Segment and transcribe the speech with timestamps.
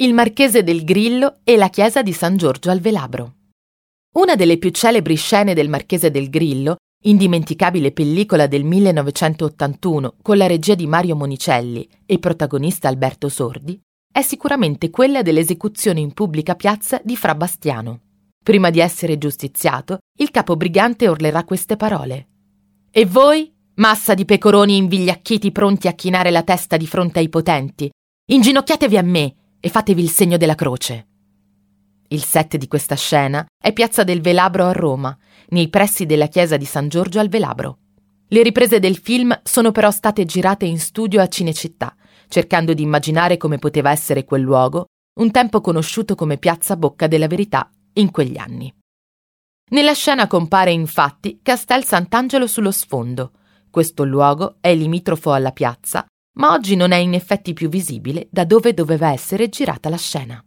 [0.00, 3.34] il Marchese del Grillo e la chiesa di San Giorgio al Velabro.
[4.14, 10.46] Una delle più celebri scene del Marchese del Grillo, indimenticabile pellicola del 1981 con la
[10.46, 13.76] regia di Mario Monicelli e protagonista Alberto Sordi,
[14.12, 18.02] è sicuramente quella dell'esecuzione in pubblica piazza di Fra Bastiano.
[18.40, 22.28] Prima di essere giustiziato, il capo brigante orlerà queste parole.
[22.92, 27.90] E voi, massa di pecoroni invigliacchiti pronti a chinare la testa di fronte ai potenti,
[28.26, 31.06] inginocchiatevi a me e fatevi il segno della croce.
[32.08, 35.16] Il set di questa scena è Piazza del Velabro a Roma,
[35.48, 37.78] nei pressi della chiesa di San Giorgio al Velabro.
[38.28, 41.94] Le riprese del film sono però state girate in studio a Cinecittà,
[42.28, 44.86] cercando di immaginare come poteva essere quel luogo,
[45.20, 48.72] un tempo conosciuto come Piazza Bocca della Verità in quegli anni.
[49.70, 53.32] Nella scena compare infatti Castel Sant'Angelo sullo sfondo.
[53.70, 56.06] Questo luogo è limitrofo alla piazza
[56.38, 60.42] ma oggi non è in effetti più visibile da dove doveva essere girata la scena.